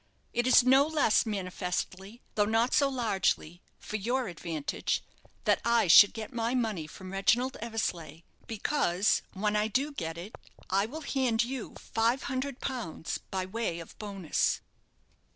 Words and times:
It 0.33 0.47
is 0.47 0.63
no 0.63 0.87
less 0.87 1.27
manifestly, 1.27 2.23
though 2.33 2.45
not 2.45 2.73
so 2.73 2.89
largely, 2.89 3.61
for 3.77 3.97
your 3.97 4.27
advantage, 4.29 5.03
that 5.43 5.61
I 5.63 5.85
should 5.87 6.15
get 6.15 6.33
my 6.33 6.55
money 6.55 6.87
from 6.87 7.11
Reginald 7.11 7.55
Eversleigh, 7.61 8.23
because, 8.47 9.21
when 9.33 9.55
I 9.55 9.67
do, 9.67 9.91
get 9.91 10.17
it, 10.17 10.35
I 10.71 10.87
will 10.87 11.01
hand 11.01 11.43
you 11.43 11.75
five 11.77 12.23
hundred 12.23 12.59
pounds 12.59 13.19
by 13.29 13.45
way 13.45 13.77
of 13.79 13.95
bonus." 13.99 14.61